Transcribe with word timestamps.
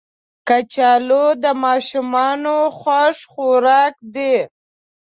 کچالو 0.47 1.25
د 1.43 1.45
ماشومانو 1.63 2.55
خوښ 2.79 3.17
خوراک 3.31 3.95
دی 4.15 4.35